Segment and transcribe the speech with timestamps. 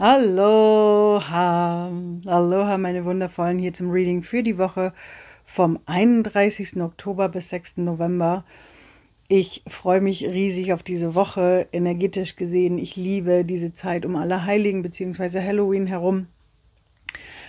[0.00, 1.90] Aloha,
[2.24, 4.92] Aloha, meine Wundervollen, hier zum Reading für die Woche
[5.44, 6.80] vom 31.
[6.80, 7.78] Oktober bis 6.
[7.78, 8.44] November.
[9.26, 12.78] Ich freue mich riesig auf diese Woche, energetisch gesehen.
[12.78, 15.40] Ich liebe diese Zeit um Allerheiligen bzw.
[15.42, 16.28] Halloween herum.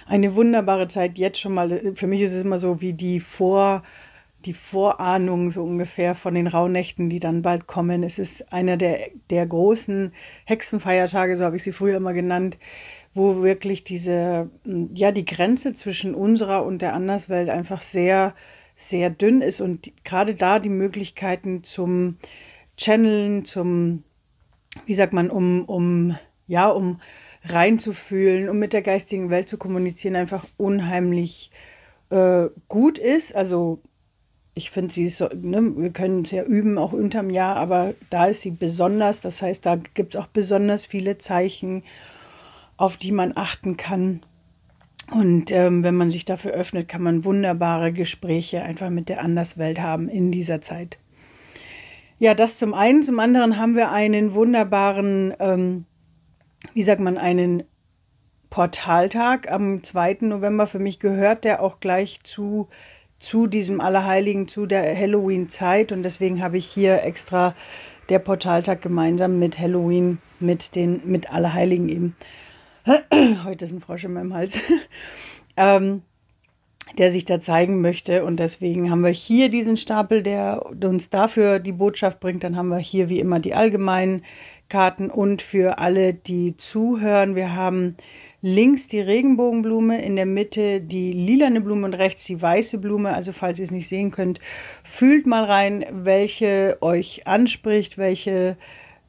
[0.07, 1.93] Eine wunderbare Zeit jetzt schon mal.
[1.93, 3.83] Für mich ist es immer so wie die Vor-
[4.45, 8.03] die Vorahnung so ungefähr von den Rauhnächten, die dann bald kommen.
[8.03, 8.99] Es ist einer der,
[9.29, 10.13] der großen
[10.45, 12.57] Hexenfeiertage, so habe ich sie früher immer genannt,
[13.13, 14.49] wo wirklich diese,
[14.93, 18.33] ja, die Grenze zwischen unserer und der Anderswelt einfach sehr,
[18.75, 22.17] sehr dünn ist und gerade da die Möglichkeiten zum
[22.77, 24.03] Channeln, zum,
[24.85, 26.17] wie sagt man, um, um,
[26.47, 27.01] ja, um
[27.43, 31.51] reinzufühlen, um mit der geistigen Welt zu kommunizieren, einfach unheimlich
[32.09, 33.35] äh, gut ist.
[33.35, 33.81] Also
[34.59, 38.25] ich finde sie so, ne, wir können es ja üben, auch unterm Jahr, aber da
[38.25, 39.21] ist sie besonders.
[39.21, 41.83] Das heißt, da gibt es auch besonders viele Zeichen,
[42.75, 44.19] auf die man achten kann.
[45.11, 49.79] Und ähm, wenn man sich dafür öffnet, kann man wunderbare Gespräche einfach mit der Anderswelt
[49.79, 50.99] haben in dieser Zeit.
[52.17, 53.01] Ja, das zum einen.
[53.01, 55.85] Zum anderen haben wir einen wunderbaren, ähm,
[56.73, 57.63] wie sagt man, einen
[58.49, 60.17] Portaltag am 2.
[60.21, 60.67] November.
[60.67, 62.67] Für mich gehört der auch gleich zu
[63.19, 65.91] zu diesem Allerheiligen, zu der Halloween-Zeit.
[65.91, 67.53] Und deswegen habe ich hier extra
[68.09, 72.15] der Portaltag gemeinsam mit Halloween, mit den, mit Allerheiligen eben.
[73.43, 74.59] Heute ist ein Frosch in meinem Hals.
[75.57, 76.01] ähm,
[76.97, 78.23] der sich da zeigen möchte.
[78.25, 82.43] Und deswegen haben wir hier diesen Stapel, der uns dafür die Botschaft bringt.
[82.43, 84.23] Dann haben wir hier wie immer die allgemeinen
[84.69, 87.95] Karten und für alle, die zuhören, wir haben
[88.41, 93.13] links die Regenbogenblume, in der Mitte die lilane Blume und rechts die weiße Blume.
[93.13, 94.39] Also falls ihr es nicht sehen könnt,
[94.83, 98.57] fühlt mal rein, welche euch anspricht, welche,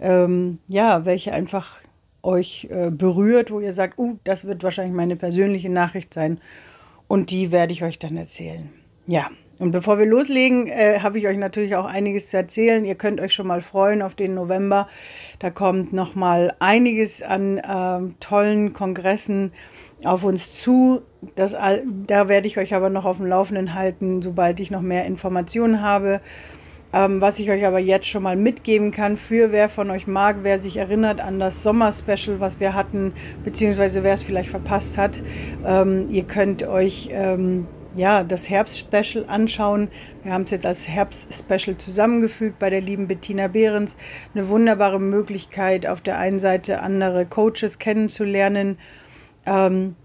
[0.00, 1.76] ähm, ja, welche einfach
[2.22, 6.40] euch äh, berührt, wo ihr sagt, uh, das wird wahrscheinlich meine persönliche Nachricht sein.
[7.08, 8.68] Und die werde ich euch dann erzählen.
[9.06, 9.30] Ja,
[9.60, 12.82] und bevor wir loslegen, äh, habe ich euch natürlich auch einiges zu erzählen.
[12.86, 14.88] Ihr könnt euch schon mal freuen auf den November.
[15.38, 19.52] Da kommt noch mal einiges an äh, tollen Kongressen
[20.02, 21.02] auf uns zu.
[21.34, 25.04] Das, da werde ich euch aber noch auf dem Laufenden halten, sobald ich noch mehr
[25.04, 26.22] Informationen habe.
[26.94, 30.38] Ähm, was ich euch aber jetzt schon mal mitgeben kann, für wer von euch mag,
[30.40, 33.12] wer sich erinnert an das Sommer-Special, was wir hatten,
[33.44, 35.22] beziehungsweise wer es vielleicht verpasst hat,
[35.66, 39.88] ähm, ihr könnt euch ähm, ja, das Herbst-Special anschauen.
[40.22, 43.96] Wir haben es jetzt als Herbst-Special zusammengefügt bei der lieben Bettina Behrens.
[44.34, 48.78] Eine wunderbare Möglichkeit, auf der einen Seite andere Coaches kennenzulernen.
[49.46, 49.96] Ähm,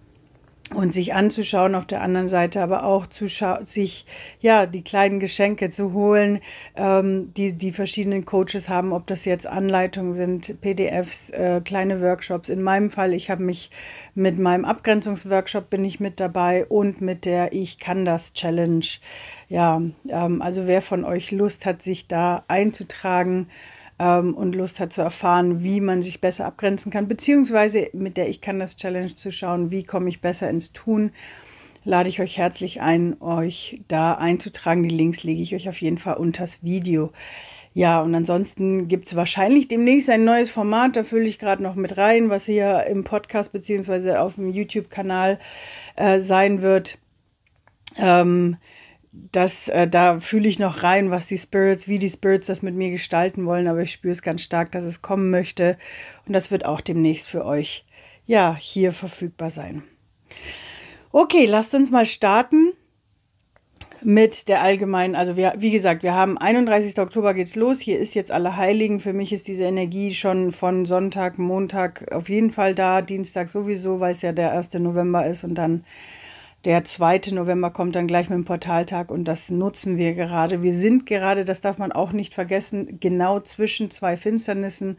[0.74, 3.28] und sich anzuschauen, auf der anderen Seite aber auch zu
[3.66, 4.06] sich
[4.40, 6.40] ja die kleinen Geschenke zu holen,
[6.76, 12.50] ähm, die die verschiedenen Coaches haben, ob das jetzt Anleitungen sind, PDFs, äh, kleine Workshops.
[12.50, 13.70] In meinem Fall, ich habe mich
[14.16, 18.86] mit meinem Abgrenzungsworkshop bin ich mit dabei und mit der Ich kann das Challenge.
[19.50, 23.48] Ja, ähm, also wer von euch Lust hat, sich da einzutragen,
[24.00, 28.30] ähm, und Lust hat zu erfahren, wie man sich besser abgrenzen kann, beziehungsweise mit der
[28.30, 31.12] Ich kann das Challenge zu schauen, wie komme ich besser ins Tun,
[31.84, 34.84] lade ich euch herzlich ein, euch da einzutragen.
[34.84, 37.12] Die Links lege ich euch auf jeden Fall unter das Video.
[37.74, 41.76] Ja, und ansonsten gibt es wahrscheinlich demnächst ein neues Format, da fülle ich gerade noch
[41.76, 45.40] mit rein, was hier im Podcast beziehungsweise auf dem YouTube-Kanal
[45.98, 46.98] äh, sein wird.
[47.98, 48.56] Ähm,
[49.32, 52.76] das, äh, da fühle ich noch rein, was die Spirits, wie die Spirits das mit
[52.76, 55.78] mir gestalten wollen, aber ich spüre es ganz stark, dass es kommen möchte.
[56.26, 57.86] Und das wird auch demnächst für euch,
[58.26, 59.84] ja, hier verfügbar sein.
[61.12, 62.74] Okay, lasst uns mal starten
[64.04, 67.00] mit der allgemeinen, also wir, wie gesagt, wir haben 31.
[67.00, 67.80] Oktober geht's los.
[67.80, 69.00] Hier ist jetzt Allerheiligen.
[69.00, 74.00] Für mich ist diese Energie schon von Sonntag, Montag auf jeden Fall da, Dienstag sowieso,
[74.00, 74.76] weil es ja der 1.
[74.76, 75.86] November ist und dann
[76.66, 77.22] der 2.
[77.32, 80.64] November kommt dann gleich mit dem Portaltag und das nutzen wir gerade.
[80.64, 84.98] Wir sind gerade, das darf man auch nicht vergessen, genau zwischen zwei Finsternissen.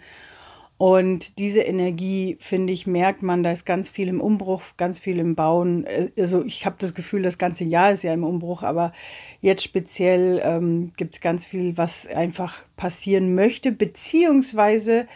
[0.78, 5.18] Und diese Energie, finde ich, merkt man, da ist ganz viel im Umbruch, ganz viel
[5.18, 5.86] im Bauen.
[6.18, 8.92] Also ich habe das Gefühl, das ganze Jahr ist ja im Umbruch, aber
[9.40, 15.08] jetzt speziell ähm, gibt es ganz viel, was einfach passieren möchte, beziehungsweise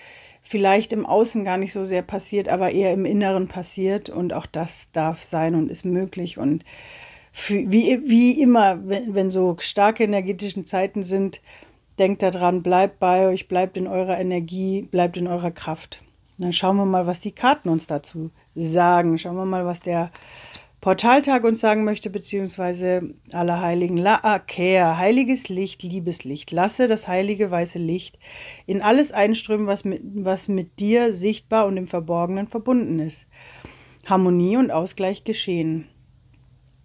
[0.51, 4.11] vielleicht im Außen gar nicht so sehr passiert, aber eher im Inneren passiert.
[4.11, 6.39] Und auch das darf sein und ist möglich.
[6.39, 6.65] Und
[7.47, 11.41] wie, wie immer, wenn, wenn so starke energetischen Zeiten sind,
[12.01, 16.03] denkt daran, bleibt bei euch, bleibt in eurer Energie, bleibt in eurer Kraft.
[16.37, 19.19] Und dann schauen wir mal, was die Karten uns dazu sagen.
[19.19, 20.11] Schauen wir mal, was der
[20.81, 26.53] Portaltag uns sagen möchte, beziehungsweise Allerheiligen, La'aker, heiliges Licht, Liebeslicht.
[26.53, 28.19] Lasse das heilige weiße Licht
[28.67, 33.27] in alles einströmen, was mit, was mit dir sichtbar und im Verborgenen verbunden ist.
[34.07, 35.87] Harmonie und Ausgleich geschehen.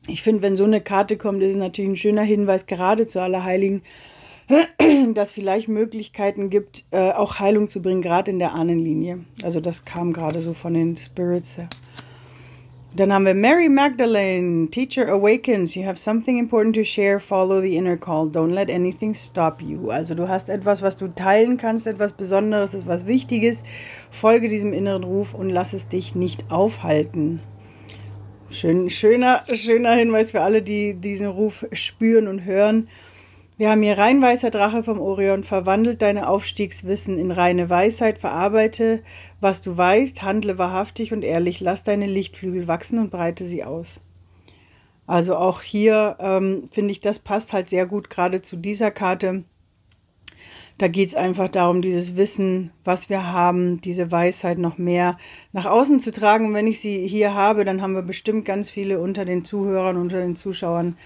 [0.07, 3.21] Ich finde, wenn so eine Karte kommt, ist es natürlich ein schöner Hinweis, gerade zu
[3.21, 3.81] Allerheiligen,
[5.13, 9.23] dass vielleicht Möglichkeiten gibt, äh, auch Heilung zu bringen, gerade in der Ahnenlinie.
[9.41, 11.57] Also das kam gerade so von den Spirits.
[12.95, 15.75] Dann haben wir Mary Magdalene, Teacher Awakens.
[15.75, 17.19] You have something important to share.
[17.19, 18.29] Follow the inner call.
[18.29, 19.91] Don't let anything stop you.
[19.91, 23.63] Also du hast etwas, was du teilen kannst, etwas Besonderes, etwas Wichtiges.
[24.09, 27.41] Folge diesem inneren Ruf und lass es dich nicht aufhalten.
[28.49, 32.87] Schön, schöner, schöner Hinweis für alle, die diesen Ruf spüren und hören.
[33.57, 39.01] Wir haben hier rein weißer Drache vom Orion, verwandelt deine Aufstiegswissen in reine Weisheit, verarbeite,
[39.39, 44.01] was du weißt, handle wahrhaftig und ehrlich, lass deine Lichtflügel wachsen und breite sie aus.
[45.07, 49.45] Also auch hier ähm, finde ich, das passt halt sehr gut gerade zu dieser Karte.
[50.77, 55.17] Da geht es einfach darum, dieses Wissen, was wir haben, diese Weisheit noch mehr
[55.53, 56.47] nach außen zu tragen.
[56.47, 59.95] Und wenn ich sie hier habe, dann haben wir bestimmt ganz viele unter den Zuhörern,
[59.95, 60.97] unter den Zuschauern,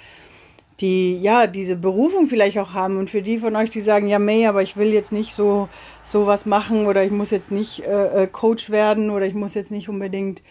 [0.80, 4.20] die ja diese Berufung vielleicht auch haben und für die von euch, die sagen, ja
[4.20, 5.68] May, aber ich will jetzt nicht so
[6.04, 9.54] so was machen oder ich muss jetzt nicht äh, äh, Coach werden oder ich muss
[9.54, 10.42] jetzt nicht unbedingt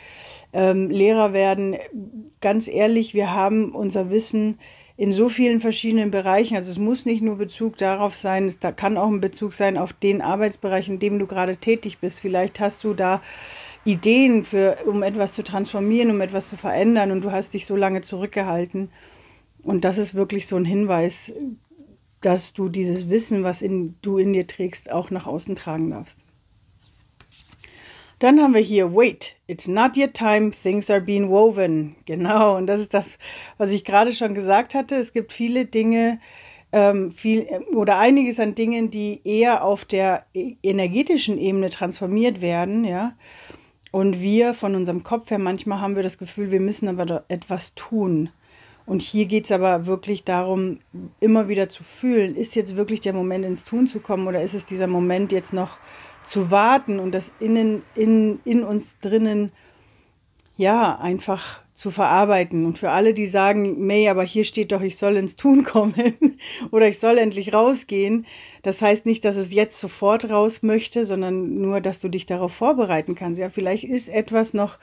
[0.52, 1.76] ähm, Lehrer werden.
[2.40, 4.58] Ganz ehrlich, wir haben unser Wissen
[4.96, 6.56] in so vielen verschiedenen Bereichen.
[6.56, 9.78] Also es muss nicht nur Bezug darauf sein, es da kann auch ein Bezug sein
[9.78, 12.20] auf den Arbeitsbereich, in dem du gerade tätig bist.
[12.20, 13.22] Vielleicht hast du da
[13.84, 17.76] Ideen für, um etwas zu transformieren, um etwas zu verändern und du hast dich so
[17.76, 18.90] lange zurückgehalten.
[19.62, 21.32] Und das ist wirklich so ein Hinweis,
[22.20, 26.24] dass du dieses Wissen, was in, du in dir trägst, auch nach außen tragen darfst.
[28.18, 31.94] Dann haben wir hier, wait, it's not your time, things are being woven.
[32.04, 33.18] Genau, und das ist das,
[33.58, 34.96] was ich gerade schon gesagt hatte.
[34.96, 36.18] Es gibt viele Dinge,
[36.72, 42.84] ähm, viel oder einiges an Dingen, die eher auf der e-, energetischen Ebene transformiert werden,
[42.84, 43.14] ja.
[43.90, 47.74] Und wir von unserem Kopf her, manchmal haben wir das Gefühl, wir müssen aber etwas
[47.74, 48.30] tun.
[48.88, 50.78] Und hier geht es aber wirklich darum,
[51.20, 54.54] immer wieder zu fühlen, ist jetzt wirklich der Moment ins Tun zu kommen oder ist
[54.54, 55.78] es dieser Moment jetzt noch
[56.24, 59.52] zu warten und das innen, in, in uns drinnen,
[60.56, 62.64] ja, einfach zu verarbeiten.
[62.64, 66.38] Und für alle, die sagen, May, aber hier steht doch, ich soll ins Tun kommen
[66.70, 68.24] oder ich soll endlich rausgehen,
[68.62, 72.54] das heißt nicht, dass es jetzt sofort raus möchte, sondern nur, dass du dich darauf
[72.54, 73.38] vorbereiten kannst.
[73.38, 74.78] Ja, vielleicht ist etwas noch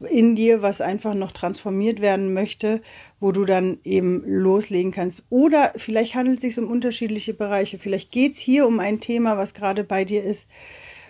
[0.00, 2.80] in dir, was einfach noch transformiert werden möchte,
[3.20, 5.22] wo du dann eben loslegen kannst.
[5.28, 7.78] Oder vielleicht handelt es sich um unterschiedliche Bereiche.
[7.78, 10.46] Vielleicht geht es hier um ein Thema, was gerade bei dir ist,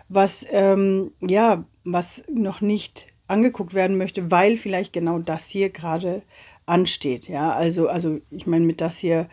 [0.09, 6.23] was ähm, ja, was noch nicht angeguckt werden möchte, weil vielleicht genau das hier gerade
[6.67, 7.29] ansteht.
[7.29, 9.29] Ja, also, also ich meine mit das hier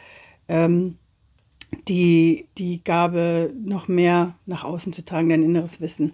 [0.48, 0.98] ähm,
[1.88, 6.14] die, die Gabe noch mehr nach außen zu tragen, dein inneres Wissen.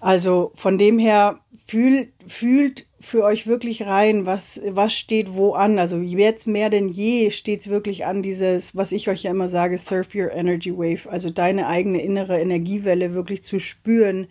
[0.00, 5.78] Also von dem her fühlt, fühlt für euch wirklich rein, was, was steht wo an.
[5.78, 9.48] Also jetzt mehr denn je steht es wirklich an, dieses, was ich euch ja immer
[9.48, 14.26] sage, Surf Your Energy Wave, also deine eigene innere Energiewelle wirklich zu spüren,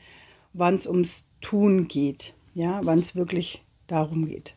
[0.54, 4.56] wann es ums Tun geht, ja, wann es wirklich darum geht.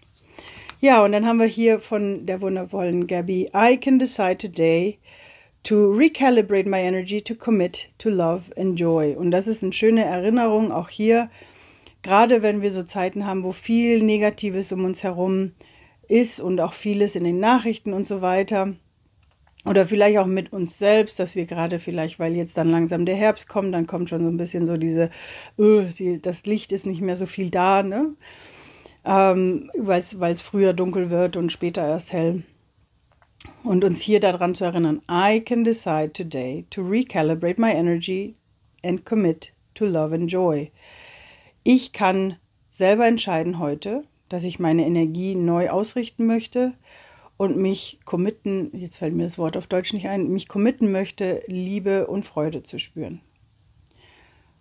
[0.80, 4.98] Ja, und dann haben wir hier von der wundervollen Gabby, I can decide today
[5.64, 9.14] to recalibrate my energy, to commit, to love and joy.
[9.14, 11.28] Und das ist eine schöne Erinnerung, auch hier,
[12.02, 15.52] gerade wenn wir so Zeiten haben, wo viel Negatives um uns herum
[16.08, 18.74] ist und auch vieles in den Nachrichten und so weiter.
[19.66, 23.14] Oder vielleicht auch mit uns selbst, dass wir gerade vielleicht, weil jetzt dann langsam der
[23.14, 25.10] Herbst kommt, dann kommt schon so ein bisschen so diese,
[25.58, 28.14] öh, die, das Licht ist nicht mehr so viel da, ne?
[29.04, 32.42] Ähm, weil es früher dunkel wird und später erst hell.
[33.62, 38.36] Und uns hier daran zu erinnern, I can decide today to recalibrate my energy
[38.82, 40.70] and commit to love and joy.
[41.62, 42.36] Ich kann
[42.70, 46.72] selber entscheiden heute, dass ich meine Energie neu ausrichten möchte
[47.36, 51.42] und mich committen, jetzt fällt mir das Wort auf Deutsch nicht ein, mich committen möchte,
[51.46, 53.20] Liebe und Freude zu spüren.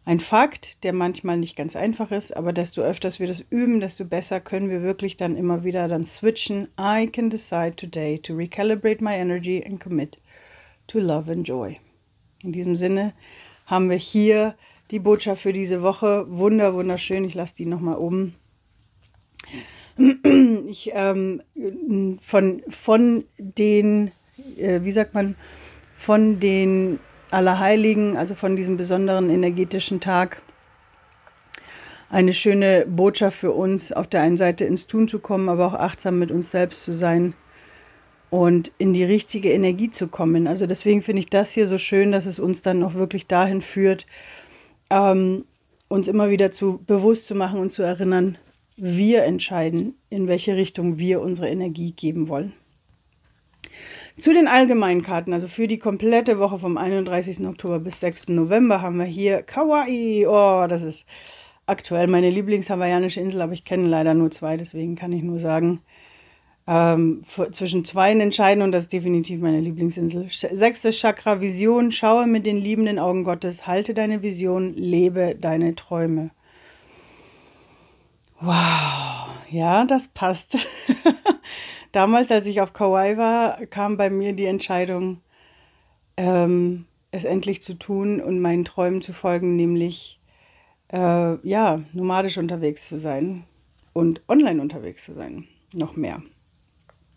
[0.06, 4.06] Ein Fakt, der manchmal nicht ganz einfach ist, aber desto öfters wir das üben, desto
[4.06, 6.68] besser können wir wirklich dann immer wieder dann switchen.
[6.80, 10.20] I can decide today to recalibrate my energy and commit
[10.88, 11.78] to love and joy.
[12.42, 13.14] In diesem Sinne
[13.68, 14.56] haben wir hier
[14.92, 16.26] die Botschaft für diese Woche.
[16.30, 17.24] Wunder, wunderschön.
[17.26, 18.36] Ich lasse die nochmal oben.
[20.70, 21.42] Ich, ähm,
[22.22, 24.12] von, von den,
[24.56, 25.36] äh, wie sagt man,
[25.98, 27.00] von den
[27.32, 30.42] Allerheiligen, also von diesem besonderen energetischen Tag,
[32.10, 35.74] eine schöne Botschaft für uns, auf der einen Seite ins Tun zu kommen, aber auch
[35.74, 37.34] achtsam mit uns selbst zu sein
[38.30, 40.48] und in die richtige Energie zu kommen.
[40.48, 43.62] Also deswegen finde ich das hier so schön, dass es uns dann auch wirklich dahin
[43.62, 44.06] führt,
[44.90, 45.46] ähm,
[45.88, 48.38] uns immer wieder zu bewusst zu machen und zu erinnern,
[48.76, 52.54] wir entscheiden, in welche Richtung wir unsere Energie geben wollen.
[54.18, 57.46] Zu den allgemeinen Karten, also für die komplette Woche vom 31.
[57.48, 58.30] Oktober bis 6.
[58.30, 60.28] November haben wir hier Kawaii.
[60.28, 61.06] Oh, das ist
[61.66, 65.82] aktuell meine Lieblings-hawaiianische Insel, aber ich kenne leider nur zwei, deswegen kann ich nur sagen,
[66.70, 70.28] ähm, zwischen zwei entscheiden und das ist definitiv meine Lieblingsinsel.
[70.30, 76.30] Sechstes Chakra, Vision, schaue mit den liebenden Augen Gottes, halte deine Vision, lebe deine Träume.
[78.40, 80.58] Wow, ja, das passt.
[81.92, 85.22] Damals, als ich auf Kauai war, kam bei mir die Entscheidung,
[86.18, 90.20] ähm, es endlich zu tun und meinen Träumen zu folgen, nämlich
[90.94, 93.46] äh, ja, nomadisch unterwegs zu sein
[93.94, 95.48] und online unterwegs zu sein.
[95.74, 96.22] Noch mehr.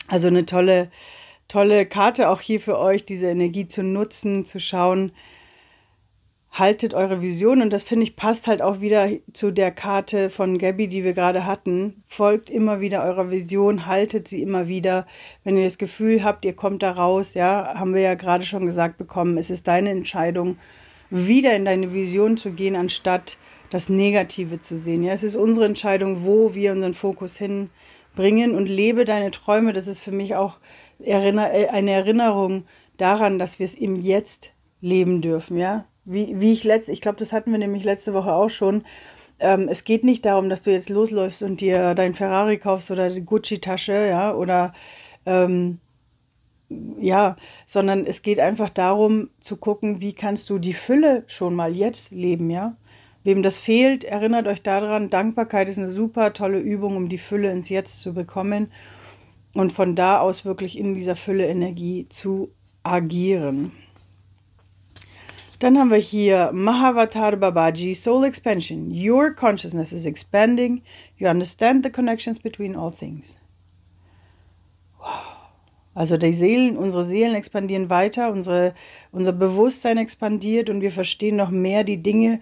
[0.09, 0.91] Also eine tolle,
[1.49, 5.13] tolle Karte auch hier für euch, diese Energie zu nutzen, zu schauen,
[6.53, 10.59] haltet eure Vision und das finde ich passt halt auch wieder zu der Karte von
[10.59, 12.03] Gabby, die wir gerade hatten.
[12.05, 15.07] Folgt immer wieder eurer Vision, haltet sie immer wieder.
[15.45, 18.67] Wenn ihr das Gefühl habt, ihr kommt da raus, ja, haben wir ja gerade schon
[18.67, 20.59] gesagt bekommen, es ist deine Entscheidung,
[21.09, 23.39] wieder in deine Vision zu gehen, anstatt
[23.71, 25.03] das Negative zu sehen.
[25.03, 27.39] Ja, es ist unsere Entscheidung, wo wir unseren Fokus
[28.15, 29.73] hinbringen und lebe deine Träume.
[29.73, 30.59] Das ist für mich auch
[31.01, 32.65] äh, eine Erinnerung
[32.97, 35.87] daran, dass wir es im Jetzt leben dürfen, ja.
[36.05, 38.85] Wie, wie ich letzt, ich glaube, das hatten wir nämlich letzte Woche auch schon.
[39.39, 43.09] Ähm, es geht nicht darum, dass du jetzt losläufst und dir dein Ferrari kaufst oder
[43.09, 44.73] die Gucci-Tasche, ja, oder
[45.27, 45.79] ähm,
[46.99, 51.77] ja, sondern es geht einfach darum zu gucken, wie kannst du die Fülle schon mal
[51.77, 52.77] jetzt leben, ja.
[53.25, 57.53] Wem das fehlt, erinnert euch daran, Dankbarkeit ist eine super tolle Übung, um die Fülle
[57.53, 58.73] ins Jetzt zu bekommen
[59.55, 62.51] und von da aus wirklich in dieser Fülle Energie zu
[62.83, 63.73] agieren.
[65.61, 68.91] Dann haben wir hier Mahavatar Babaji, Soul Expansion.
[68.91, 70.83] Your consciousness is expanding.
[71.17, 73.37] You understand the connections between all things.
[74.99, 75.33] Wow.
[75.95, 78.75] Also die Seelen, unsere Seelen expandieren weiter, unsere,
[79.11, 82.41] unser Bewusstsein expandiert und wir verstehen noch mehr die Dinge.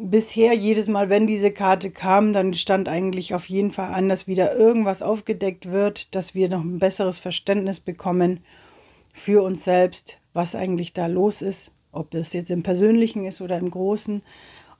[0.00, 4.28] Bisher, jedes Mal, wenn diese Karte kam, dann stand eigentlich auf jeden Fall an, dass
[4.28, 8.44] wieder irgendwas aufgedeckt wird, dass wir noch ein besseres Verständnis bekommen
[9.12, 13.58] für uns selbst, was eigentlich da los ist ob das jetzt im Persönlichen ist oder
[13.58, 14.22] im Großen.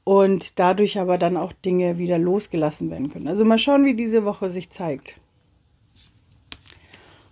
[0.04, 3.28] Und dadurch aber dann auch Dinge wieder losgelassen werden können.
[3.28, 5.16] Also mal schauen, wie diese Woche sich zeigt.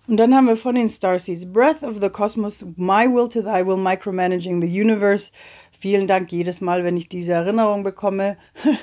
[0.06, 3.66] Und dann haben wir von den Starseeds Breath of the Cosmos, My Will to Thy
[3.66, 5.32] Will, Micromanaging the Universe.
[5.78, 8.36] Vielen Dank jedes Mal, wenn ich diese Erinnerung bekomme.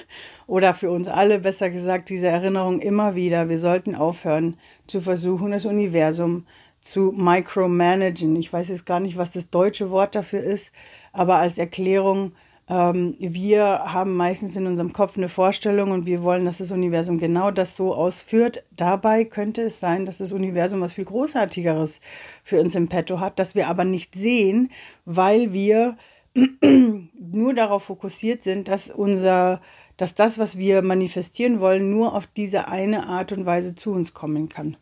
[0.47, 3.49] Oder für uns alle, besser gesagt, diese Erinnerung immer wieder.
[3.49, 6.45] Wir sollten aufhören zu versuchen, das Universum
[6.81, 8.35] zu micromanagen.
[8.35, 10.71] Ich weiß jetzt gar nicht, was das deutsche Wort dafür ist,
[11.13, 12.33] aber als Erklärung,
[12.69, 17.17] ähm, wir haben meistens in unserem Kopf eine Vorstellung und wir wollen, dass das Universum
[17.17, 18.63] genau das so ausführt.
[18.75, 22.01] Dabei könnte es sein, dass das Universum was viel Großartigeres
[22.43, 24.69] für uns im Petto hat, das wir aber nicht sehen,
[25.05, 25.97] weil wir
[26.33, 29.61] nur darauf fokussiert sind, dass unser
[29.97, 34.13] dass das, was wir manifestieren wollen, nur auf diese eine Art und Weise zu uns
[34.13, 34.77] kommen kann.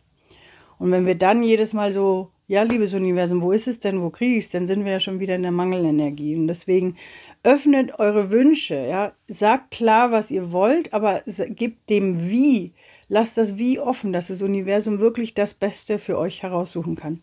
[0.79, 4.09] Und wenn wir dann jedes Mal so, ja, liebes Universum, wo ist es denn, wo
[4.09, 6.35] kriege ich es, dann sind wir ja schon wieder in der Mangelenergie.
[6.35, 6.95] Und deswegen
[7.43, 12.73] öffnet eure Wünsche, ja, sagt klar, was ihr wollt, aber gebt dem Wie,
[13.09, 17.21] lasst das Wie offen, dass das Universum wirklich das Beste für euch heraussuchen kann.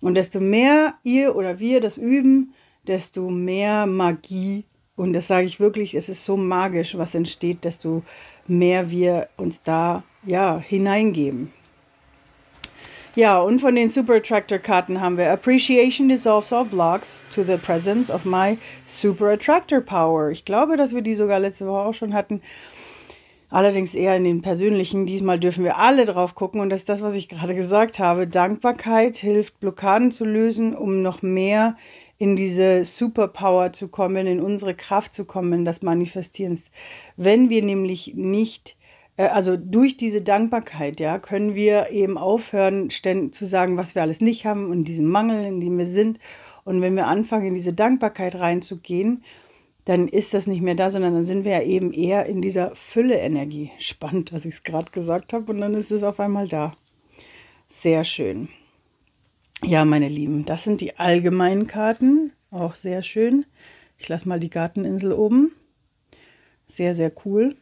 [0.00, 2.54] Und desto mehr ihr oder wir das üben,
[2.88, 4.64] desto mehr Magie,
[4.96, 8.02] und das sage ich wirklich, es ist so magisch, was entsteht, desto
[8.46, 11.52] mehr wir uns da ja hineingeben.
[13.14, 17.56] Ja, und von den Super Attractor Karten haben wir Appreciation dissolves all blocks to the
[17.56, 20.30] presence of my Super Attractor Power.
[20.30, 22.42] Ich glaube, dass wir die sogar letzte Woche auch schon hatten.
[23.50, 25.06] Allerdings eher in den persönlichen.
[25.06, 26.60] Diesmal dürfen wir alle drauf gucken.
[26.60, 28.28] Und das ist das, was ich gerade gesagt habe.
[28.28, 31.76] Dankbarkeit hilft, Blockaden zu lösen, um noch mehr
[32.18, 36.64] in diese Superpower zu kommen, in unsere Kraft zu kommen, das Manifestierens.
[37.16, 38.76] Wenn wir nämlich nicht
[39.18, 44.02] äh, also durch diese Dankbarkeit, ja, können wir eben aufhören, ständig zu sagen, was wir
[44.02, 46.18] alles nicht haben und diesen Mangel, in dem wir sind.
[46.64, 49.24] Und wenn wir anfangen, in diese Dankbarkeit reinzugehen,
[49.84, 52.74] dann ist das nicht mehr da, sondern dann sind wir ja eben eher in dieser
[52.76, 53.70] Fülle-Energie.
[53.78, 56.74] Spannend, was ich es gerade gesagt habe, und dann ist es auf einmal da.
[57.68, 58.48] Sehr schön.
[59.64, 62.32] Ja, meine Lieben, das sind die allgemeinen Karten.
[62.50, 63.44] Auch sehr schön.
[63.98, 65.52] Ich lasse mal die Garteninsel oben.
[66.66, 67.56] Sehr, sehr cool.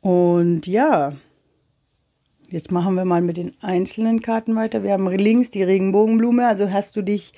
[0.00, 1.12] Und ja,
[2.48, 4.82] jetzt machen wir mal mit den einzelnen Karten weiter.
[4.82, 7.34] Wir haben links die Regenbogenblume, also hast du dich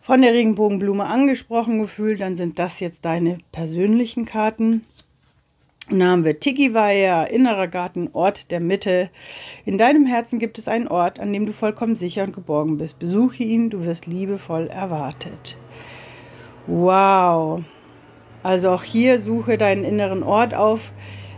[0.00, 4.84] von der Regenbogenblume angesprochen gefühlt, dann sind das jetzt deine persönlichen Karten.
[5.90, 9.10] Und dann haben wir Tikiwaya, innerer Garten, Ort der Mitte.
[9.66, 12.98] In deinem Herzen gibt es einen Ort, an dem du vollkommen sicher und geborgen bist.
[12.98, 15.58] Besuche ihn, du wirst liebevoll erwartet.
[16.66, 17.62] Wow.
[18.42, 20.92] Also auch hier suche deinen inneren Ort auf.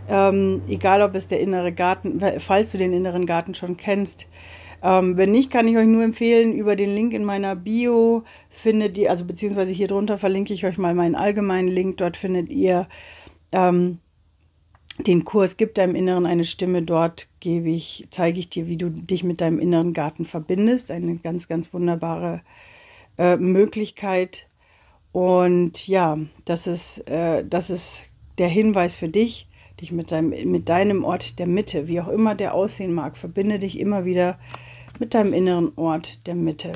[0.08, 4.28] Ähm, egal ob es der innere Garten, falls du den inneren Garten schon kennst.
[4.82, 8.96] Ähm, wenn nicht, kann ich euch nur empfehlen, über den Link in meiner Bio findet
[8.96, 11.96] ihr, also beziehungsweise hier drunter verlinke ich euch mal meinen allgemeinen Link.
[11.96, 12.86] Dort findet ihr
[13.50, 13.98] ähm,
[14.98, 16.82] den Kurs Gib deinem Inneren eine Stimme.
[16.82, 20.90] Dort gebe ich, zeige ich dir, wie du dich mit deinem inneren Garten verbindest.
[20.90, 22.42] Eine ganz, ganz wunderbare
[23.18, 24.46] äh, Möglichkeit.
[25.12, 28.02] Und ja, das ist, äh, das ist
[28.38, 29.48] der Hinweis für dich,
[29.80, 33.58] dich mit deinem, mit deinem Ort der Mitte, wie auch immer der aussehen mag, verbinde
[33.58, 34.38] dich immer wieder
[34.98, 36.72] mit deinem inneren Ort der Mitte.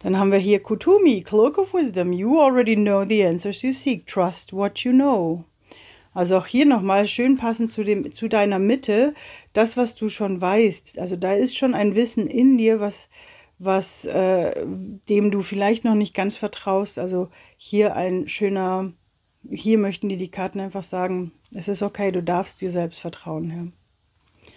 [0.00, 2.12] Dann haben wir hier Kutumi, Cloak of Wisdom.
[2.12, 4.06] You already know the answers you seek.
[4.06, 5.44] Trust what you know.
[6.18, 9.14] Also auch hier nochmal schön passend zu, dem, zu deiner Mitte,
[9.52, 10.98] das, was du schon weißt.
[10.98, 13.08] Also da ist schon ein Wissen in dir, was,
[13.60, 14.66] was äh,
[15.08, 16.98] dem du vielleicht noch nicht ganz vertraust.
[16.98, 18.92] Also hier ein schöner,
[19.48, 23.50] hier möchten dir die Karten einfach sagen, es ist okay, du darfst dir selbst vertrauen.
[23.50, 24.50] Ja.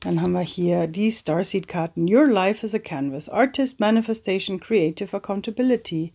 [0.00, 2.10] Dann haben wir hier die Starseed-Karten.
[2.10, 3.28] Your life is a canvas.
[3.28, 6.14] Artist, Manifestation, Creative Accountability.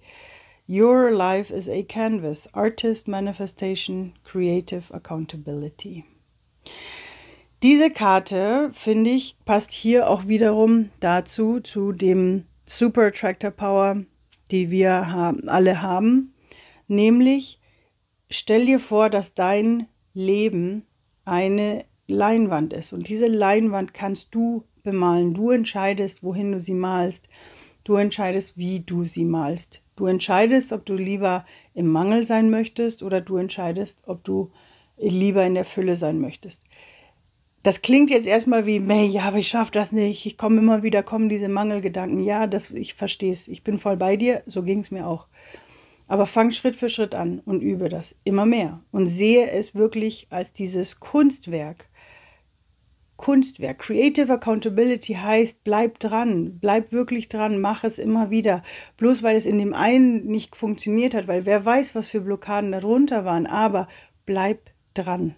[0.68, 2.48] Your life is a canvas.
[2.54, 6.06] Artist, Manifestation, Creative Accountability.
[7.64, 14.04] Diese Karte, finde ich, passt hier auch wiederum dazu, zu dem Super Attractor Power,
[14.50, 16.34] die wir haben, alle haben.
[16.88, 17.60] Nämlich,
[18.30, 20.86] stell dir vor, dass dein Leben
[21.26, 22.94] eine Leinwand ist.
[22.94, 25.34] Und diese Leinwand kannst du bemalen.
[25.34, 27.30] Du entscheidest, wohin du sie malst.
[27.84, 29.82] Du entscheidest, wie du sie malst.
[30.02, 34.50] Du entscheidest, ob du lieber im Mangel sein möchtest oder du entscheidest, ob du
[34.98, 36.60] lieber in der Fülle sein möchtest.
[37.62, 40.26] Das klingt jetzt erstmal wie, meh, ja, aber ich schaffe das nicht.
[40.26, 42.24] Ich komme immer wieder, kommen diese Mangelgedanken.
[42.24, 43.48] Ja, das, ich verstehe es.
[43.48, 44.42] Ich bin voll bei dir.
[44.48, 45.28] So ging es mir auch.
[46.08, 50.26] Aber fang Schritt für Schritt an und übe das immer mehr und sehe es wirklich
[50.32, 51.91] als dieses Kunstwerk
[53.22, 53.78] Kunstwerk.
[53.78, 58.64] Creative Accountability heißt, bleib dran, bleib wirklich dran, mach es immer wieder.
[58.98, 62.72] Bloß weil es in dem einen nicht funktioniert hat, weil wer weiß, was für Blockaden
[62.72, 63.88] darunter waren, aber
[64.26, 65.36] bleib dran.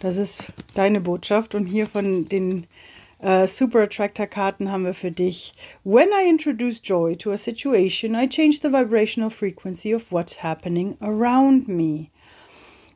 [0.00, 2.66] Das ist deine Botschaft und hier von den
[3.22, 5.52] uh, Super Attractor Karten haben wir für dich.
[5.84, 10.96] When I introduce joy to a situation, I change the vibrational frequency of what's happening
[11.02, 12.11] around me.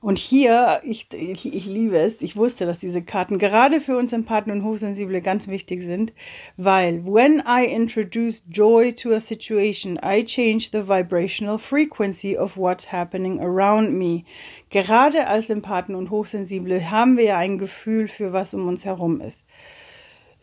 [0.01, 4.13] Und hier, ich, ich, ich, liebe es, ich wusste, dass diese Karten gerade für uns
[4.13, 6.13] Empathen und Hochsensible ganz wichtig sind,
[6.57, 12.93] weil when I introduce joy to a situation, I change the vibrational frequency of what's
[12.93, 14.25] happening around me.
[14.71, 19.21] Gerade als Empathen und Hochsensible haben wir ja ein Gefühl für was um uns herum
[19.21, 19.43] ist.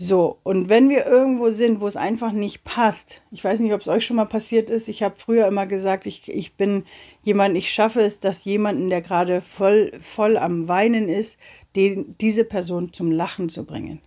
[0.06, 3.80] So, und wenn wir irgendwo sind, wo es einfach nicht passt, ich weiß nicht, ob
[3.80, 6.84] es euch schon mal passiert ist, ich habe früher immer gesagt, ich, ich bin
[7.22, 11.38] jemand, ich schaffe es, dass jemanden, der gerade voll, voll am Weinen ist,
[11.78, 14.02] den, diese Person zum Lachen zu bringen.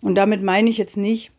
[0.00, 1.32] Und damit meine ich jetzt nicht,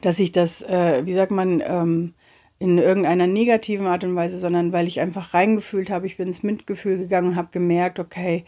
[0.00, 2.14] dass ich das, äh, wie sagt man, ähm,
[2.58, 6.42] in irgendeiner negativen Art und Weise, sondern weil ich einfach reingefühlt habe, ich bin ins
[6.42, 8.46] Mitgefühl gegangen und habe gemerkt, okay,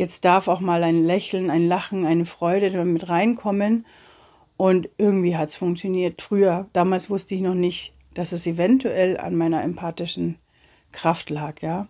[0.00, 3.84] Jetzt darf auch mal ein Lächeln, ein Lachen, eine Freude damit reinkommen.
[4.56, 6.22] Und irgendwie hat es funktioniert.
[6.22, 10.38] Früher, damals wusste ich noch nicht, dass es eventuell an meiner empathischen
[10.90, 11.86] Kraft lag, ja.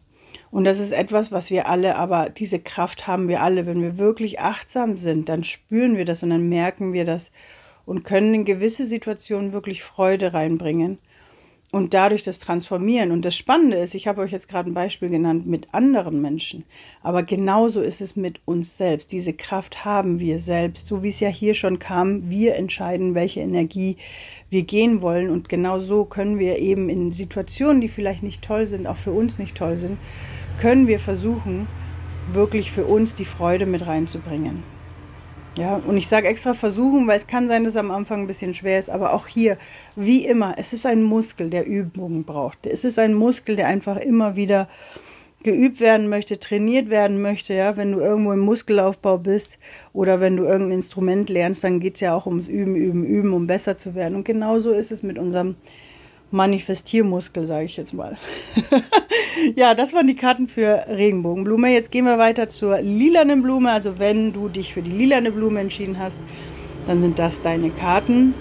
[0.51, 3.65] Und das ist etwas, was wir alle, aber diese Kraft haben wir alle.
[3.65, 7.31] Wenn wir wirklich achtsam sind, dann spüren wir das und dann merken wir das
[7.87, 10.99] und können in gewisse Situationen wirklich Freude reinbringen
[11.73, 13.13] und dadurch das transformieren.
[13.13, 16.65] Und das Spannende ist, ich habe euch jetzt gerade ein Beispiel genannt mit anderen Menschen,
[17.03, 19.13] aber genauso ist es mit uns selbst.
[19.13, 22.29] Diese Kraft haben wir selbst, so wie es ja hier schon kam.
[22.29, 23.97] Wir entscheiden, welche Energie
[24.49, 25.31] wir gehen wollen.
[25.31, 29.13] Und genau so können wir eben in Situationen, die vielleicht nicht toll sind, auch für
[29.13, 29.99] uns nicht toll sind,
[30.59, 31.69] können wir versuchen,
[32.33, 34.80] wirklich für uns die Freude mit reinzubringen.
[35.61, 38.27] Ja, und ich sage extra versuchen, weil es kann sein, dass es am Anfang ein
[38.27, 39.59] bisschen schwer ist, aber auch hier,
[39.95, 42.65] wie immer, es ist ein Muskel, der Übungen braucht.
[42.65, 44.69] Es ist ein Muskel, der einfach immer wieder
[45.43, 49.59] geübt werden möchte, trainiert werden möchte, ja, wenn du irgendwo im Muskelaufbau bist
[49.93, 53.35] oder wenn du irgendein Instrument lernst, dann geht es ja auch ums Üben, Üben, Üben,
[53.35, 54.15] um besser zu werden.
[54.15, 55.57] Und genauso ist es mit unserem
[56.31, 58.17] Manifestiermuskel, sage ich jetzt mal.
[59.57, 61.73] ja, das waren die Karten für Regenbogenblume.
[61.73, 63.73] Jetzt gehen wir weiter zur lilanen Blume.
[63.73, 66.19] Also wenn du dich für die lilane Blume entschieden hast,
[66.87, 68.35] dann sind das deine Karten.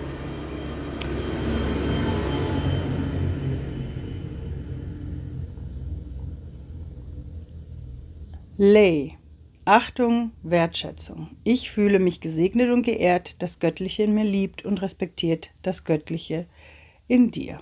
[8.58, 9.14] Lay.
[9.66, 11.30] Achtung, Wertschätzung.
[11.44, 16.48] Ich fühle mich gesegnet und geehrt, das Göttliche in mir liebt und respektiert das Göttliche
[17.08, 17.62] in dir.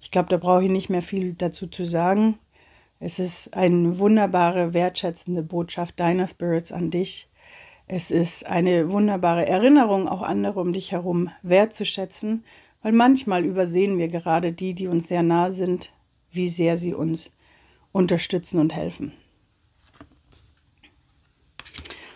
[0.00, 2.38] Ich glaube, da brauche ich nicht mehr viel dazu zu sagen.
[3.00, 7.28] Es ist eine wunderbare, wertschätzende Botschaft deiner Spirits an dich.
[7.86, 12.44] Es ist eine wunderbare Erinnerung, auch andere um dich herum wertzuschätzen,
[12.82, 15.92] weil manchmal übersehen wir gerade die, die uns sehr nah sind,
[16.30, 17.32] wie sehr sie uns
[17.92, 19.12] unterstützen und helfen.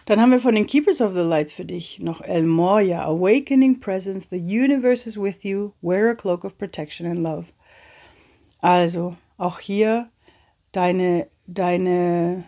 [0.04, 3.78] Dann haben wir von den Keepers of the Lights für dich noch El Moya, Awakening
[3.78, 7.46] Presence, the Universe is with you, wear a cloak of protection and love.
[8.62, 10.08] Also, auch hier
[10.70, 12.44] deine, deine,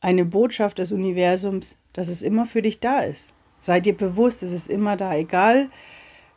[0.00, 3.30] eine Botschaft des Universums, dass es immer für dich da ist.
[3.62, 5.70] Sei dir bewusst, es ist immer da, egal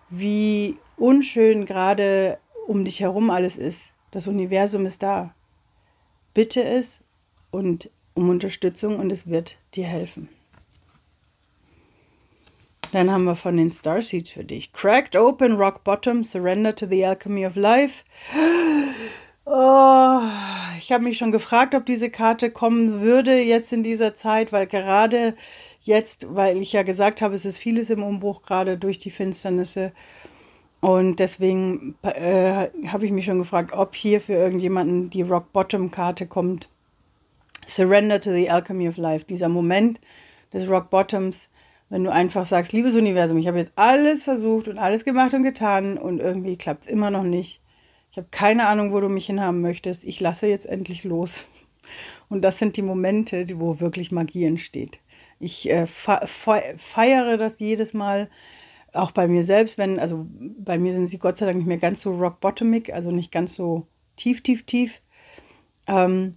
[0.09, 3.91] wie unschön gerade um dich herum alles ist.
[4.11, 5.33] Das Universum ist da.
[6.33, 6.99] Bitte es
[7.51, 10.29] und um Unterstützung und es wird dir helfen.
[12.91, 14.73] Dann haben wir von den Starseeds für dich.
[14.73, 18.03] Cracked open, rock bottom, surrender to the alchemy of life.
[19.51, 20.21] Oh,
[20.77, 24.67] ich habe mich schon gefragt, ob diese Karte kommen würde jetzt in dieser Zeit, weil
[24.67, 25.35] gerade
[25.81, 29.91] jetzt, weil ich ja gesagt habe, es ist vieles im Umbruch, gerade durch die Finsternisse.
[30.81, 35.89] Und deswegen äh, habe ich mich schon gefragt, ob hier für irgendjemanden die Rock Bottom
[35.89, 36.69] Karte kommt.
[37.65, 39.25] Surrender to the Alchemy of Life.
[39.25, 39.99] Dieser Moment
[40.53, 41.49] des Rock Bottoms,
[41.89, 45.41] wenn du einfach sagst, liebes Universum, ich habe jetzt alles versucht und alles gemacht und
[45.41, 47.61] getan und irgendwie klappt es immer noch nicht.
[48.11, 50.03] Ich habe keine Ahnung, wo du mich hinhaben möchtest.
[50.03, 51.47] Ich lasse jetzt endlich los.
[52.29, 54.99] Und das sind die Momente, wo wirklich Magie entsteht.
[55.39, 58.29] Ich äh, feiere das jedes Mal,
[58.93, 61.77] auch bei mir selbst, wenn, also bei mir sind sie Gott sei Dank nicht mehr
[61.77, 64.99] ganz so rock bottomig, also nicht ganz so tief, tief, tief.
[65.87, 66.33] Ähm,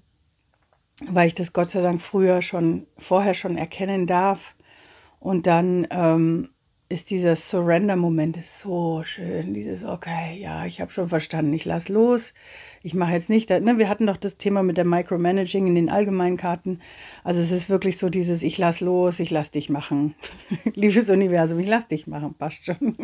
[1.06, 4.54] weil ich das Gott sei Dank früher schon, vorher schon erkennen darf
[5.18, 6.50] und dann ähm,
[6.92, 9.54] ist dieser Surrender-Moment so schön.
[9.54, 12.34] Dieses, okay, ja, ich habe schon verstanden, ich lass los.
[12.82, 15.88] Ich mache jetzt nicht, ne, wir hatten doch das Thema mit der Micromanaging in den
[15.88, 16.80] allgemeinen Karten.
[17.24, 20.14] Also es ist wirklich so dieses, ich lass los, ich lass dich machen.
[20.74, 22.94] Liebes Universum, ich lass dich machen, passt schon.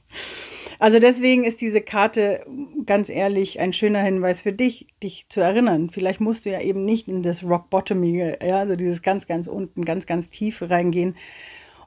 [0.78, 2.46] also deswegen ist diese Karte,
[2.86, 5.90] ganz ehrlich, ein schöner Hinweis für dich, dich zu erinnern.
[5.90, 9.48] Vielleicht musst du ja eben nicht in das Rock Bottomige, ja, also dieses ganz, ganz
[9.48, 11.16] unten, ganz, ganz tief reingehen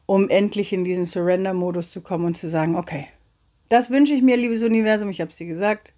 [0.07, 3.07] um endlich in diesen Surrender-Modus zu kommen und zu sagen, okay,
[3.69, 5.93] das wünsche ich mir, liebes Universum, ich habe es dir gesagt,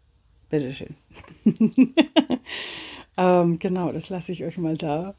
[0.49, 0.95] bitteschön.
[3.17, 5.15] ähm, genau, das lasse ich euch mal da.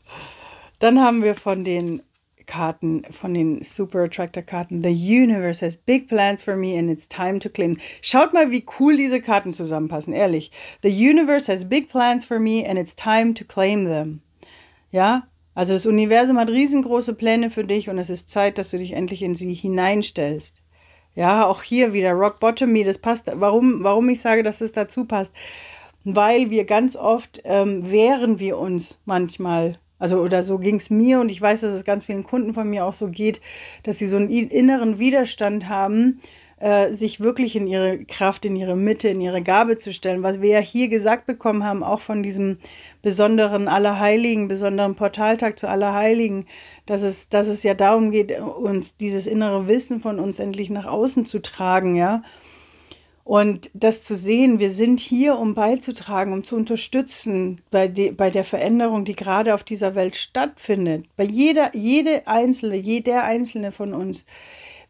[0.81, 2.03] Dann haben wir von den
[2.47, 7.07] Karten, von den Super Attractor Karten, The Universe has big plans for me and it's
[7.07, 7.77] time to claim.
[8.03, 10.51] Schaut mal, wie cool diese Karten zusammenpassen, ehrlich.
[10.83, 14.23] The Universe has big plans for me and it's time to claim them.
[14.91, 18.79] Ja, also das Universum hat riesengroße Pläne für dich und es ist Zeit, dass du
[18.79, 20.63] dich endlich in sie hineinstellst.
[21.15, 23.31] Ja, auch hier wieder Rock Bottomy, das passt.
[23.35, 25.33] Warum, warum ich sage, dass es dazu passt?
[26.05, 29.79] Weil wir ganz oft ähm, wehren wir uns manchmal.
[29.99, 32.71] Also, oder so ging es mir und ich weiß, dass es ganz vielen Kunden von
[32.71, 33.41] mir auch so geht,
[33.83, 36.21] dass sie so einen inneren Widerstand haben,
[36.61, 40.23] äh, sich wirklich in ihre Kraft, in ihre Mitte, in ihre Gabe zu stellen.
[40.23, 42.59] Was wir ja hier gesagt bekommen haben, auch von diesem
[43.03, 46.47] besonderen Allerheiligen, besonderen Portaltag zu Allerheiligen,
[46.85, 50.87] dass es, dass es ja darum geht, uns dieses innere Wissen von uns endlich nach
[50.87, 52.23] außen zu tragen, ja.
[53.25, 58.29] Und das zu sehen, wir sind hier, um beizutragen, um zu unterstützen bei, de, bei
[58.29, 61.07] der Veränderung, die gerade auf dieser Welt stattfindet.
[61.17, 64.27] Bei jeder, jede Einzelne, jeder Einzelne von uns.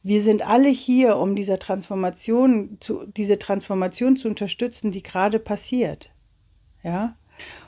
[0.03, 6.11] Wir sind alle hier, um dieser Transformation zu, diese Transformation zu unterstützen, die gerade passiert.
[6.83, 7.17] Ja.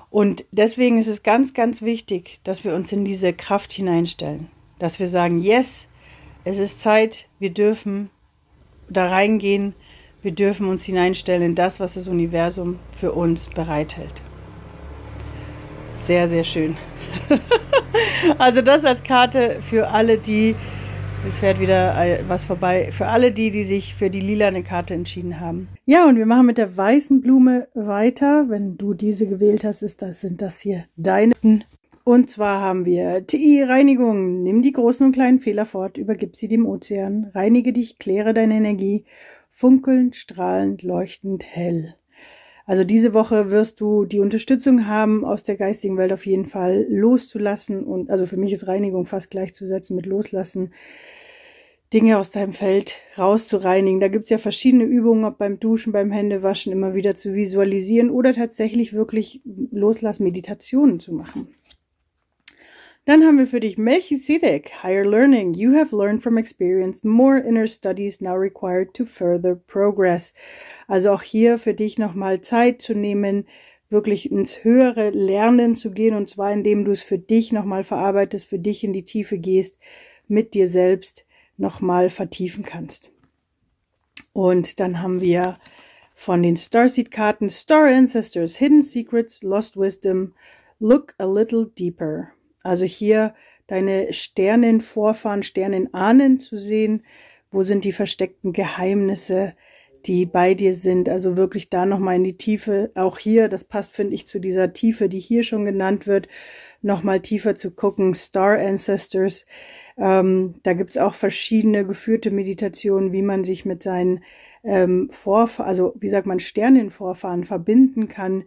[0.08, 4.48] Und deswegen ist es ganz, ganz wichtig, dass wir uns in diese Kraft hineinstellen.
[4.78, 5.86] Dass wir sagen, yes,
[6.44, 8.10] es ist Zeit, wir dürfen
[8.88, 9.74] da reingehen,
[10.22, 14.22] wir dürfen uns hineinstellen in das, was das Universum für uns bereithält.
[15.96, 16.76] Sehr, sehr schön.
[18.38, 20.54] also das als Karte für alle, die
[21.26, 21.94] es fährt wieder
[22.28, 25.68] was vorbei für alle die, die sich für die lilane Karte entschieden haben.
[25.87, 28.48] Ja, und wir machen mit der weißen Blume weiter.
[28.48, 31.32] Wenn du diese gewählt hast, ist das, sind das hier deine.
[32.04, 34.42] Und zwar haben wir TI-Reinigung.
[34.42, 37.30] Nimm die großen und kleinen Fehler fort, übergib sie dem Ozean.
[37.35, 39.04] Reinige dich, kläre deine Energie.
[39.54, 41.94] funkelnd, strahlend, leuchtend, hell.
[42.64, 46.87] Also diese Woche wirst du die Unterstützung haben, aus der geistigen Welt auf jeden Fall
[46.88, 50.72] loszulassen und also für mich ist Reinigung fast gleichzusetzen mit loslassen,
[51.92, 54.00] Dinge aus deinem Feld rauszureinigen.
[54.00, 58.33] Da gibt's ja verschiedene Übungen, ob beim Duschen, beim Händewaschen immer wieder zu visualisieren oder
[58.33, 61.55] tatsächlich wirklich Loslass-Meditationen zu machen.
[63.05, 65.55] Dann haben wir für dich Melchizedek, Higher Learning.
[65.55, 67.02] You have learned from experience.
[67.02, 70.33] More inner studies now required to further progress.
[70.87, 73.46] Also auch hier für dich nochmal Zeit zu nehmen,
[73.90, 78.46] wirklich ins höhere Lernen zu gehen und zwar indem du es für dich nochmal verarbeitest,
[78.46, 79.76] für dich in die Tiefe gehst,
[80.28, 83.10] mit dir selbst nochmal vertiefen kannst.
[84.32, 85.58] Und dann haben wir
[86.14, 90.34] von den Starseed-Karten Star Ancestors, Hidden Secrets, Lost Wisdom,
[90.78, 92.28] Look a Little Deeper.
[92.62, 93.34] Also hier
[93.66, 97.04] deine Sternenvorfahren, Sternenahnen zu sehen.
[97.50, 99.54] Wo sind die versteckten Geheimnisse,
[100.06, 101.08] die bei dir sind?
[101.08, 102.90] Also wirklich da nochmal in die Tiefe.
[102.94, 106.28] Auch hier, das passt, finde ich, zu dieser Tiefe, die hier schon genannt wird,
[106.82, 108.14] nochmal tiefer zu gucken.
[108.14, 109.46] Star Ancestors.
[109.96, 114.24] Ähm, da gibt's auch verschiedene geführte Meditationen, wie man sich mit seinen
[114.64, 118.44] ähm, Vorfahren, also wie sagt man, Sternenvorfahren verbinden kann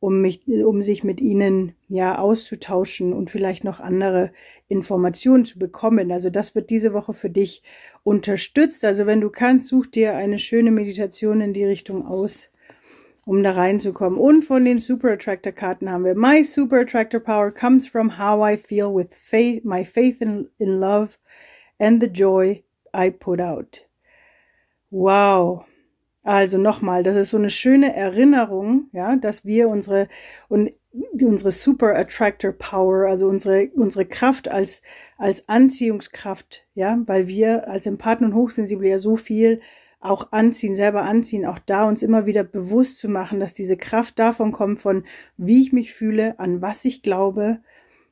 [0.00, 4.32] um mich, um sich mit ihnen ja auszutauschen und vielleicht noch andere
[4.68, 6.12] Informationen zu bekommen.
[6.12, 7.62] Also das wird diese Woche für dich
[8.04, 8.84] unterstützt.
[8.84, 12.48] Also wenn du kannst, such dir eine schöne Meditation in die Richtung aus,
[13.24, 14.18] um da reinzukommen.
[14.18, 18.40] Und von den Super Attractor Karten haben wir My Super Attractor Power comes from how
[18.48, 21.18] I feel with faith, my faith in, in love
[21.78, 22.62] and the joy
[22.94, 23.80] I put out.
[24.90, 25.67] Wow.
[26.28, 30.08] Also nochmal, das ist so eine schöne Erinnerung, ja, dass wir unsere
[30.50, 30.72] und
[31.22, 34.82] unsere Super Attractor Power, also unsere unsere Kraft als
[35.16, 39.62] als Anziehungskraft, ja, weil wir als Empathen und Hochsensible ja so viel
[40.00, 44.18] auch anziehen, selber anziehen, auch da uns immer wieder bewusst zu machen, dass diese Kraft
[44.18, 45.04] davon kommt von
[45.38, 47.60] wie ich mich fühle, an was ich glaube,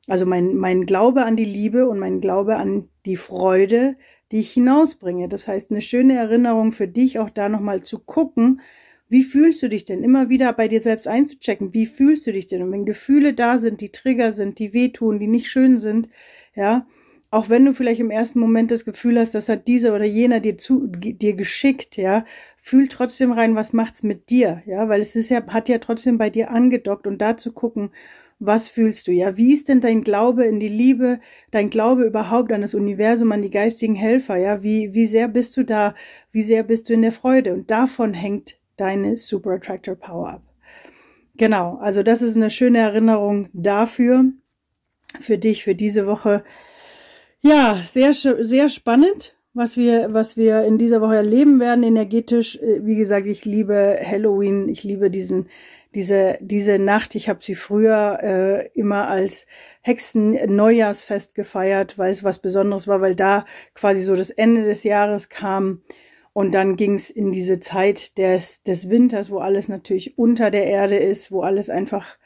[0.07, 3.97] also mein mein Glaube an die Liebe und mein Glaube an die Freude,
[4.33, 5.29] die ich hinausbringe.
[5.29, 8.61] Das heißt, eine schöne Erinnerung für dich, auch da nochmal zu gucken,
[9.09, 10.03] wie fühlst du dich denn?
[10.03, 11.73] Immer wieder bei dir selbst einzuchecken.
[11.73, 12.63] Wie fühlst du dich denn?
[12.63, 16.09] Und wenn Gefühle da sind, die Trigger sind, die wehtun, die nicht schön sind,
[16.57, 16.87] ja,
[17.31, 20.41] auch wenn du vielleicht im ersten Moment das Gefühl hast, das hat dieser oder jener
[20.41, 22.25] dir zu, dir geschickt, ja,
[22.57, 26.19] fühl trotzdem rein, was macht's mit dir, ja, weil es ist ja, hat ja trotzdem
[26.19, 27.91] bei dir angedockt und da zu gucken,
[28.39, 29.13] was fühlst du?
[29.13, 31.21] Ja, wie ist denn dein Glaube in die Liebe,
[31.51, 34.37] dein Glaube überhaupt an das Universum, an die geistigen Helfer?
[34.37, 35.95] Ja, wie, wie sehr bist du da?
[36.33, 37.55] Wie sehr bist du in der Freude?
[37.55, 40.43] Und davon hängt deine Super Attractor Power ab.
[41.37, 41.77] Genau.
[41.77, 44.25] Also das ist eine schöne Erinnerung dafür,
[45.21, 46.45] für dich, für diese Woche.
[47.41, 52.57] Ja, sehr, sehr spannend was wir, was wir in dieser Woche erleben werden energetisch.
[52.57, 55.49] Äh, wie gesagt, ich liebe Halloween, ich liebe diesen
[55.97, 59.47] diese, diese Nacht, ich habe sie früher äh, immer als
[59.81, 65.31] Hexen-Neujahrsfest gefeiert, weil es was Besonderes war, weil da quasi so das Ende des Jahres
[65.31, 65.81] kam.
[66.35, 70.67] Und dann ging es in diese Zeit des, des Winters, wo alles natürlich unter der
[70.67, 72.19] Erde ist, wo alles einfach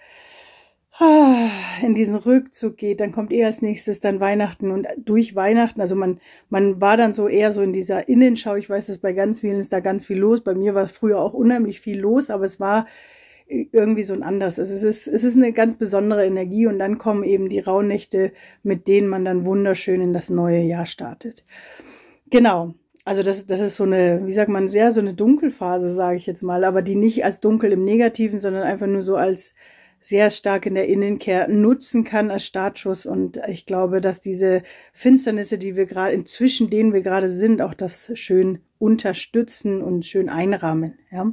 [0.99, 1.49] ah,
[1.81, 4.73] in diesen Rückzug geht, dann kommt eher als nächstes dann Weihnachten.
[4.73, 8.69] Und durch Weihnachten, also man, man war dann so eher so in dieser Innenschau, ich
[8.69, 11.35] weiß, dass bei ganz vielen ist da ganz viel los, bei mir war früher auch
[11.35, 12.89] unheimlich viel los, aber es war
[13.51, 14.59] irgendwie so ein anders.
[14.59, 18.33] Also es ist, es ist eine ganz besondere Energie und dann kommen eben die Rauhnächte,
[18.63, 21.45] mit denen man dann wunderschön in das neue Jahr startet.
[22.31, 22.75] Genau.
[23.05, 26.27] Also das, das ist so eine, wie sagt man, sehr so eine Dunkelphase, sage ich
[26.27, 29.55] jetzt mal, aber die nicht als dunkel im Negativen, sondern einfach nur so als
[30.03, 33.07] sehr stark in der Innenkehr nutzen kann als Startschuss.
[33.07, 37.75] Und ich glaube, dass diese Finsternisse, die wir gerade, inzwischen denen wir gerade sind, auch
[37.75, 40.99] das schön unterstützen und schön einrahmen.
[41.11, 41.33] Ja.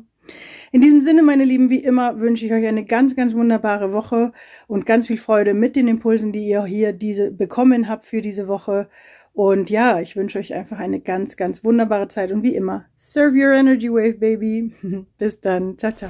[0.72, 4.34] In diesem Sinne, meine Lieben, wie immer wünsche ich euch eine ganz, ganz wunderbare Woche
[4.68, 8.48] und ganz viel Freude mit den Impulsen, die ihr hier diese bekommen habt für diese
[8.48, 8.90] Woche.
[9.34, 13.38] Und ja, ich wünsche euch einfach eine ganz, ganz wunderbare Zeit und wie immer, serve
[13.38, 14.74] your energy wave, baby.
[15.18, 15.78] Bis dann.
[15.78, 16.10] Ciao, ciao.